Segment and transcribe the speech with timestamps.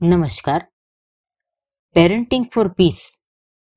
[0.00, 0.62] નમસ્કાર.
[1.96, 3.00] Parenting four piece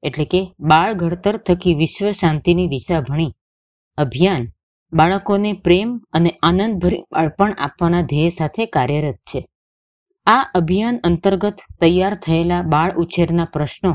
[0.03, 3.33] એટલે કે બાળ ઘડતર થકી વિશ્વ શાંતિની દિશા ભણી
[3.97, 4.47] અભિયાન
[4.93, 9.47] બાળકોને પ્રેમ અને આનંદભરી બાળપણ આપવાના ધ્યેય સાથે કાર્યરત છે.
[10.25, 13.93] આ અભિયાન અંતર્ગત તૈયાર થયેલા બાળ ઉછેરના પ્રશ્નો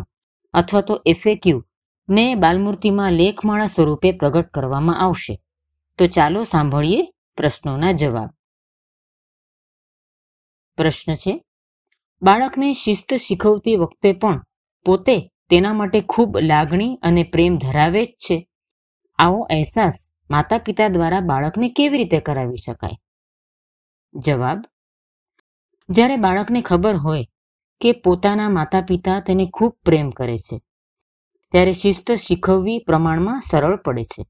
[0.53, 1.67] અથવા તો એફએક્યુ
[2.09, 5.41] ને બાલમૂર્તિમાં લેખમાળા સ્વરૂપે પ્રગટ કરવામાં આવશે.
[5.99, 8.31] તો ચાલો સાંભળીએ પ્રશ્નોના જવાબ.
[10.77, 11.45] પ્રશ્ન છે
[12.23, 14.39] બાળકને શિસ્ત શીખવતી વખતે પણ
[14.87, 15.17] પોતે
[15.51, 18.37] તેના માટે ખૂબ લાગણી અને પ્રેમ ધરાવે જ છે.
[19.19, 19.99] આવો અહેસાસ
[20.31, 22.97] માતા પિતા દ્વારા બાળકને કેવી રીતે કરાવી શકાય?
[24.15, 24.65] જવાબ,
[25.89, 27.25] જ્યારે બાળકને ખબર હોય
[27.81, 30.57] કે પોતાના માતા પિતા તેને ખૂબ પ્રેમ કરે છે,
[31.55, 34.23] ત્યારે શિસ્ત શીખવવી પ્રમાણમાં સરળ પડે છે.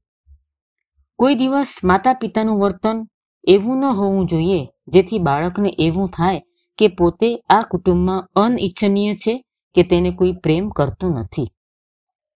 [1.19, 3.01] કોઈ દિવસ માતા પિતાનું વર્તન
[3.43, 6.41] એવું ન હોવું જોઈએ જેથી બાળકને એવું થાય
[6.79, 9.43] કે પોતે આ કુટુંબમાં અનિચ્છનીય છે
[9.75, 11.47] કે તેને કોઈ પ્રેમ કરતું નથી.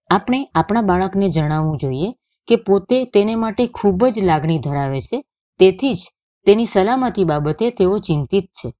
[0.09, 2.09] આપણે આપણા બાળકને જણાવવું જોઈએ
[2.47, 5.23] કે પોતે તેને માટે ખૂબ જ લાગણી ધરાવે છે,
[5.59, 5.99] તેથી જ
[6.45, 8.73] તેની સલામતી બાબતે તેઓ ચિંતિત છે.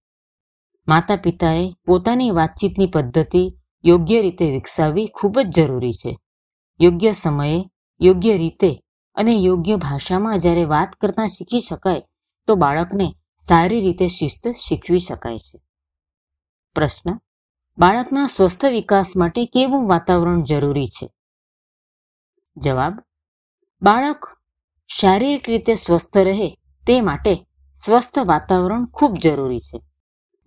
[0.88, 6.17] માતા પિતાએ પોતાની વાતચીતની પદ્ધતિ યોગ્ય રીતે વિકસાવવી ખૂબ જ જરૂરી છે.
[6.81, 7.66] યોગ્ય સમયે,
[8.02, 8.83] યોગ્ય રીતે
[9.16, 12.02] અને યોગ્ય ભાષામાં જ્યારે વાત કરતાં શીખી શકાય,
[12.48, 15.59] તો બાળકને સારી રીતે શિસ્ત શીખવી શકાય છે.
[16.76, 17.20] પ્રશ્ન,
[17.78, 21.09] બાળકના સ્વસ્થ વિકાસ માટે કેવું વાતાવરણ જરૂરી છે?
[22.58, 23.00] જવાબ,
[23.81, 24.38] બાળક
[24.88, 29.81] શારીરિક રીતે સ્વસ્થ રહે તે માટે સ્વસ્થ વાતાવરણ ખૂબ જરૂરી છે.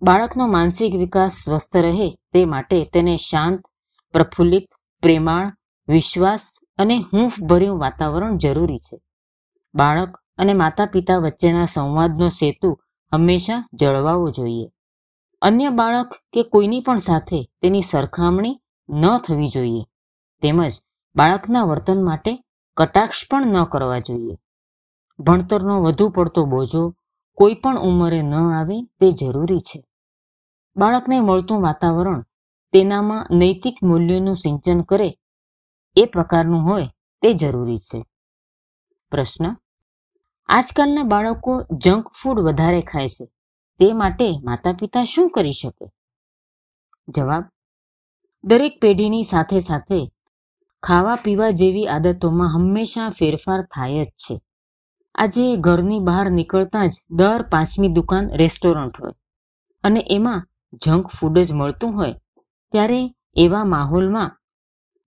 [0.02, 3.62] બાળકનો માનસિક વિકાસ સ્વસ્થ રહે તે માટે તેને શાંત,
[4.12, 4.68] પ્રફુલ્લિત,
[5.02, 5.52] પ્રેમાળ,
[5.88, 9.00] વિશ્વાસ અને હૂંફભર્યું વાતાવરણ જરૂરી છે.
[9.74, 12.80] બાળક અને માતા પિતા વચ્ચેના સંવાદનો સેતુ
[13.12, 14.70] હંમેશા જળવાવો જોઈએ.
[15.42, 19.84] અન્ય બાળક કે કોઈની પણ સાથે તેની સરખામણી ન થવી જોઈએ.
[20.42, 20.72] તેમજ
[21.16, 22.44] બાળકના વર્તન માટે
[22.76, 24.36] કટાક્ષ પણ ન કરવા જોઈએ.
[25.18, 26.94] ભણતરનો વધુ પડતો બોજો
[27.34, 29.84] કોઈ પણ ઉંમરે ન આવે તે જરૂરી છે.
[30.76, 32.24] બાળકને મળતું વાતાવરણ
[32.72, 35.18] તેનામાં નૈતિક મૂલ્યોનું સિંચન કરે
[35.96, 36.88] એ પ્રકારનું હોય
[37.22, 38.04] તે જરૂરી છે.
[39.10, 39.56] પ્રશ્ન
[40.48, 41.52] આજકાલના બાળકો
[41.84, 43.24] જંક ફૂડ વધારે ખાય છે.
[43.80, 45.86] તે માટે માતા પિતા શું કરી શકે?
[47.08, 47.44] જવાબ,
[48.44, 49.98] દરેક પેઢીની સાથે સાથે
[50.82, 54.36] ખાવા પીવા જેવી આદતોમાં હંમેશા ફેરફાર થાય જ છે.
[55.14, 59.14] આજે ઘરની બહાર નીકળતા જ દર પાંચમી દુકાન રેસ્ટોરન્ટ હોય
[59.84, 60.46] અને એમાં
[60.82, 62.14] જંક ફૂડ જ મળતું હોય,
[62.72, 63.02] ત્યારે
[63.36, 64.36] એવા માહોલમાં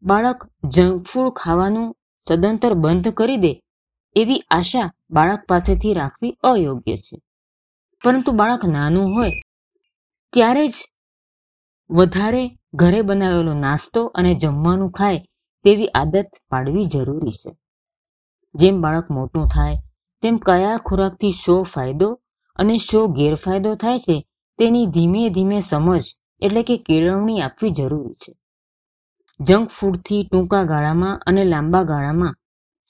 [0.04, 1.90] બાળક જંક ફૂડ ખાવાનું
[2.26, 3.54] સદંતર બંધ કરી દે
[4.16, 7.18] એવી આશા બાળક પાસેથી રાખવી અયોગ્ય છે.
[8.04, 9.32] પરંતુ બાળક નાનું હોય,
[10.34, 10.74] ત્યારે જ
[11.90, 15.26] વધારે ઘરે બનાવેલો નાસ્તો અને જમવાનું ખાય
[15.64, 17.52] તેવી આદત પાડવી જરૂરી છે.
[18.56, 19.78] જેમ બાળક મોટું થાય,
[20.22, 22.20] તેમ કયા ખોરાકથી શો ફાયદો
[22.56, 24.28] અને શો ગેરફાયદો થાય છે
[24.60, 26.04] તેની ધીમે ધીમે સમજ
[26.42, 28.34] એટલે કે કેળવણી આપવી જરૂરી છે.
[29.40, 32.36] જંક ફૂડથી ટૂંકા ગાળામાં અને લાંબા ગાળામાં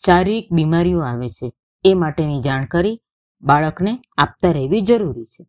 [0.06, 1.52] શારીરિક બીમારીઓ આવે છે
[1.86, 3.02] એ માટેની જાણકારી
[3.42, 5.48] બાળકને આપતા રહેવી જરૂરી છે.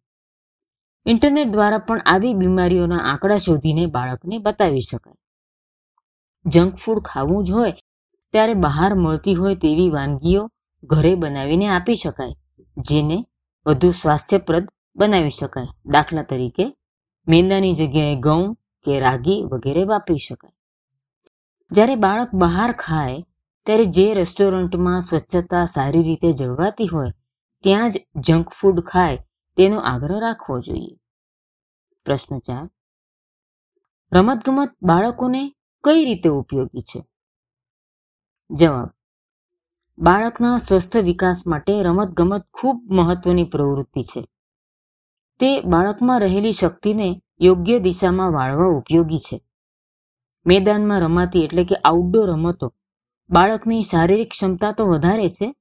[1.06, 5.14] ઇન્ટરનેટ દ્વારા પણ આવી બીમારીઓના આંકડા શોધીને બાળકને બતાવી શકાય.
[6.46, 7.72] જંક ફૂડ ખાવું જ હોય,
[8.32, 10.50] ત્યારે બહાર મળતી હોય તેવી વાનગીઓ
[10.84, 12.34] ઘરે બનાવીને આપી શકાય,
[12.76, 13.26] જેને
[13.66, 15.66] વધુ સ્વાસ્થ્યપ્રદ બનાવી શકાય.
[15.86, 16.76] દાખલા તરીકે,
[17.28, 20.52] મેંદાની જગ્યાએ ઘઉં કે રાગી વગેરે વાપરી શકાય.
[21.70, 23.24] જ્યારે બાળક બહાર ખાય
[23.66, 27.12] ત્યારે જે રેસ્ટોરન્ટમાં સ્વચ્છતા સારી રીતે જળવાતી હોય,
[27.62, 29.16] ત્યાં જ જંક ફૂડ ખાય,
[29.56, 30.96] તેનો આગ્રહ રાખવો જોઈએ.
[32.04, 32.64] પ્રશ્ન ચાર.
[34.12, 35.54] રમતગમત બાળકોને
[35.84, 37.04] કઈ રીતે ઉપયોગી છે?
[38.50, 38.88] જવાબ.
[39.98, 44.28] બાળકના સ્વસ્થ વિકાસ માટે રમતગમત ખૂબ મહત્વની પ્રવૃત્તિ છે.
[45.38, 49.42] તે બાળકમાં રહેલી શક્તિને યોગ્ય દિશામાં વાળવા ઉપયોગી છે.
[50.46, 52.74] મેદાનમાં રમાતી એટલે કે આઉટડોર રમતો
[53.30, 55.54] બાળકની શારીરિક ક્ષમતા તો વધારે છે,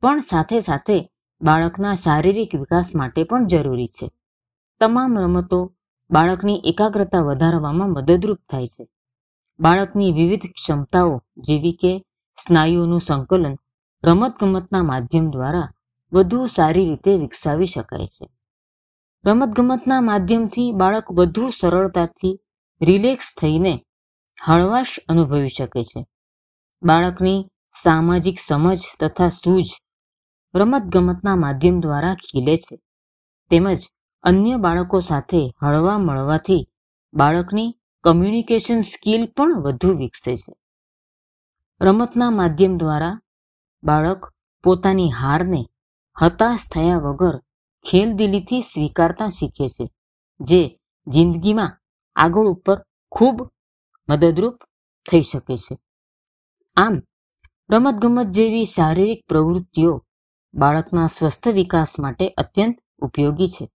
[0.00, 4.10] પણ સાથે સાથે બાળકના શારીરિક વિકાસ માટે પણ જરૂરી છે.
[4.80, 5.74] તમામ રમતો
[6.10, 8.88] બાળકની એકાગ્રતા વધારવામાં મદદરૂપ થાય છે.
[9.60, 12.04] બાળકની વિવિધ ક્ષમતાઓ જેવી કે
[12.46, 13.56] સ્નાયુઓનું સંકલન
[14.04, 15.68] રમતગમતના માધ્યમ દ્વારા
[16.12, 18.26] વધુ સારી રીતે વિકસાવી શકાય છે.
[19.24, 22.40] રમતગમતના માધ્યમથી બાળક વધુ સરળતાથી
[22.82, 23.80] રિલેક્સ થઈને
[24.44, 26.06] હળવાશ અનુભવી શકે છે.
[26.82, 27.46] બાળકની
[27.82, 29.72] સામાજિક સમજ તથા સૂઝ
[30.54, 32.76] રમતગમતના માધ્યમ દ્વારા ખીલે છે.
[33.50, 33.80] તેમજ
[34.24, 36.62] અન્ય બાળકો સાથે હળવા મળવાથી
[37.14, 37.70] બાળકની
[38.04, 40.52] કમ્યુનિકેશન સ્કિલ પણ વધુ વિકસે છે.
[41.80, 43.16] રમતના માધ્યમ દ્વારા
[43.82, 44.22] બાળક
[44.64, 45.62] પોતાની હારને
[46.16, 47.36] હતાશ થયા વગર
[47.84, 49.84] ખેલદિલીથી સ્વીકારતા શીખે છે,
[50.40, 50.60] જે
[51.06, 51.78] જિંદગીમાં
[52.16, 52.78] આગળ ઉપર
[53.12, 53.36] ખૂબ
[54.08, 54.56] મદદરૂપ
[55.06, 55.74] થઈ શકે છે.
[56.76, 57.02] આમ,
[57.72, 60.04] રમતગમત જેવી શારીરિક પ્રવૃત્તિઓ
[60.54, 63.70] બાળકના સ્વસ્થ વિકાસ માટે અત્યંત ઉપયોગી છે.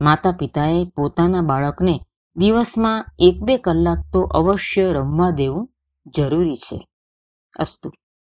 [0.00, 2.00] માતા પિતાએ પોતાના બાળકને
[2.36, 5.70] દિવસમાં એક બે કલાક તો અવશ્ય રમવા દેવું
[6.06, 6.88] જરૂરી છે.
[7.56, 7.92] અસ્તુ